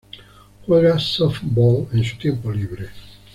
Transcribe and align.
Juega 0.65 0.97
softball 0.97 1.87
en 1.93 2.03
su 2.03 2.17
tiempo 2.17 2.49
libre. 2.51 2.89